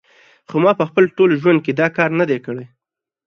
[0.47, 2.65] خو ما په خپل ټول ژوند کې دا کار نه دی کړی